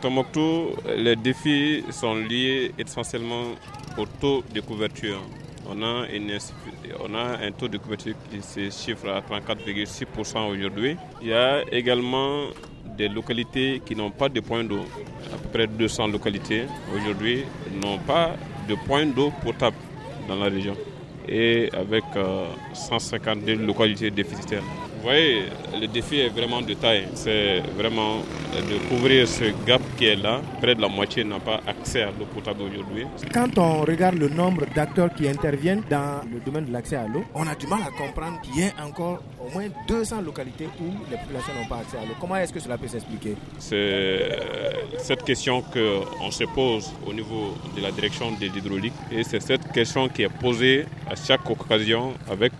Tombouctou, 0.00 0.70
les 0.96 1.16
défis 1.16 1.84
sont 1.90 2.14
liés 2.14 2.72
essentiellement 2.78 3.54
au 3.98 4.06
taux 4.20 4.42
de 4.54 4.60
couverture. 4.60 5.20
On 5.68 5.82
a, 5.82 6.06
on 7.00 7.14
a 7.14 7.46
un 7.46 7.52
taux 7.52 7.68
de 7.68 7.78
couverture 7.78 8.14
qui 8.30 8.42
se 8.42 8.70
chiffre 8.70 9.08
à 9.08 9.20
34,6% 9.20 10.50
aujourd'hui. 10.50 10.96
Il 11.22 11.28
y 11.28 11.32
a 11.32 11.62
également 11.72 12.46
des 12.96 13.08
localités 13.08 13.80
qui 13.84 13.94
n'ont 13.94 14.10
pas 14.10 14.28
de 14.28 14.40
point 14.40 14.64
d'eau. 14.64 14.80
À 15.32 15.36
peu 15.36 15.48
près 15.50 15.66
200 15.66 16.08
localités 16.08 16.64
aujourd'hui 16.96 17.44
n'ont 17.82 17.98
pas 17.98 18.36
de 18.68 18.74
point 18.86 19.06
d'eau 19.06 19.32
potable 19.42 19.76
dans 20.28 20.36
la 20.36 20.46
région 20.50 20.76
et 21.28 21.70
avec 21.72 22.04
152 22.72 23.52
euh, 23.52 23.66
localités 23.66 24.10
déficitaires. 24.10 24.62
Vous 25.00 25.06
voyez, 25.06 25.44
le 25.80 25.86
défi 25.86 26.20
est 26.20 26.28
vraiment 26.28 26.60
de 26.60 26.74
taille. 26.74 27.08
C'est 27.14 27.60
vraiment 27.74 28.16
de 28.52 28.76
couvrir 28.90 29.26
ce 29.26 29.44
gap 29.66 29.80
qui 29.96 30.04
est 30.04 30.16
là. 30.16 30.42
Près 30.60 30.74
de 30.74 30.80
la 30.82 30.88
moitié 30.88 31.24
n'a 31.24 31.40
pas 31.40 31.58
accès 31.66 32.02
à 32.02 32.08
l'eau 32.08 32.26
potable 32.34 32.64
aujourd'hui. 32.64 33.06
Quand 33.32 33.56
on 33.56 33.80
regarde 33.80 34.16
le 34.16 34.28
nombre 34.28 34.66
d'acteurs 34.74 35.08
qui 35.14 35.26
interviennent 35.26 35.82
dans 35.88 36.20
le 36.30 36.38
domaine 36.40 36.66
de 36.66 36.72
l'accès 36.72 36.96
à 36.96 37.06
l'eau, 37.08 37.24
on 37.34 37.46
a 37.46 37.54
du 37.54 37.66
mal 37.66 37.80
à 37.80 37.90
comprendre 37.96 38.42
qu'il 38.42 38.56
y 38.56 38.60
ait 38.66 38.74
encore 38.78 39.22
au 39.40 39.50
moins 39.54 39.68
200 39.88 40.20
localités 40.20 40.68
où 40.78 40.90
les 41.10 41.16
populations 41.16 41.54
n'ont 41.58 41.66
pas 41.66 41.78
accès 41.78 41.96
à 41.96 42.02
l'eau. 42.02 42.14
Comment 42.20 42.36
est-ce 42.36 42.52
que 42.52 42.60
cela 42.60 42.76
peut 42.76 42.88
s'expliquer? 42.88 43.36
C'est 43.58 43.76
euh, 43.76 44.72
cette 44.98 45.24
question 45.24 45.62
qu'on 45.62 46.30
se 46.30 46.44
pose 46.44 46.92
au 47.06 47.14
niveau 47.14 47.54
de 47.74 47.80
la 47.80 47.90
direction 47.90 48.32
de 48.32 48.44
l'hydraulique 48.44 48.92
et 49.10 49.22
c'est 49.24 49.40
cette 49.40 49.72
question 49.72 50.10
qui 50.10 50.22
est 50.24 50.28
posée 50.28 50.84
à 51.10 51.14
chaque 51.16 51.48
occasion 51.48 52.12
avec 52.30 52.52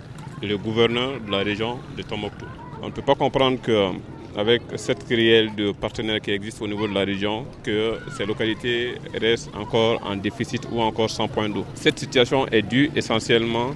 le 0.42 0.56
gouverneur 0.56 1.20
de 1.20 1.30
la 1.30 1.38
région 1.38 1.78
de 1.96 2.02
Tombouctou. 2.02 2.46
On 2.82 2.86
ne 2.86 2.92
peut 2.92 3.02
pas 3.02 3.14
comprendre 3.14 3.60
que 3.60 3.90
avec 4.36 4.62
cette 4.76 5.04
crielle 5.06 5.54
de 5.54 5.72
partenaires 5.72 6.20
qui 6.20 6.30
existe 6.30 6.62
au 6.62 6.68
niveau 6.68 6.86
de 6.86 6.94
la 6.94 7.04
région, 7.04 7.44
que 7.64 7.98
ces 8.16 8.24
localités 8.24 8.94
restent 9.20 9.50
encore 9.54 10.00
en 10.06 10.16
déficit 10.16 10.62
ou 10.70 10.80
encore 10.80 11.10
sans 11.10 11.28
point 11.28 11.48
d'eau. 11.48 11.64
Cette 11.74 11.98
situation 11.98 12.46
est 12.46 12.62
due 12.62 12.90
essentiellement 12.94 13.70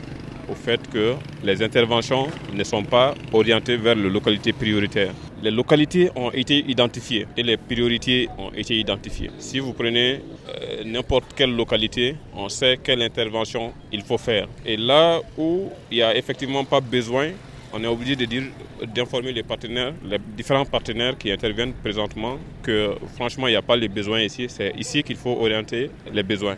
au 0.48 0.54
fait 0.54 0.80
que 0.90 1.14
les 1.42 1.62
interventions 1.62 2.26
ne 2.52 2.64
sont 2.64 2.82
pas 2.84 3.14
orientées 3.32 3.76
vers 3.76 3.94
les 3.94 4.08
localités 4.10 4.52
prioritaires. 4.52 5.12
Les 5.42 5.50
localités 5.50 6.10
ont 6.16 6.30
été 6.30 6.64
identifiées 6.68 7.26
et 7.36 7.42
les 7.42 7.56
priorités 7.56 8.28
ont 8.38 8.50
été 8.54 8.78
identifiées. 8.78 9.30
Si 9.38 9.58
vous 9.58 9.72
prenez 9.72 10.20
euh, 10.48 10.84
n'importe 10.84 11.34
quelle 11.36 11.54
localité, 11.54 12.16
on 12.34 12.48
sait 12.48 12.78
quelle 12.82 13.02
intervention 13.02 13.72
il 13.92 14.02
faut 14.02 14.18
faire. 14.18 14.46
Et 14.64 14.76
là 14.76 15.20
où 15.36 15.70
il 15.90 15.96
n'y 15.96 16.02
a 16.02 16.16
effectivement 16.16 16.64
pas 16.64 16.80
besoin, 16.80 17.28
on 17.74 17.82
est 17.82 17.88
obligé 17.88 18.14
de 18.14 18.24
dire, 18.24 18.44
d'informer 18.94 19.32
les 19.32 19.42
partenaires, 19.42 19.92
les 20.04 20.18
différents 20.36 20.64
partenaires 20.64 21.18
qui 21.18 21.30
interviennent 21.32 21.72
présentement 21.72 22.38
que 22.62 22.94
franchement 23.16 23.48
il 23.48 23.50
n'y 23.50 23.56
a 23.56 23.62
pas 23.62 23.76
les 23.76 23.88
besoins 23.88 24.20
ici, 24.20 24.46
c'est 24.48 24.72
ici 24.78 25.02
qu'il 25.02 25.16
faut 25.16 25.36
orienter 25.40 25.90
les 26.12 26.22
besoins. 26.22 26.56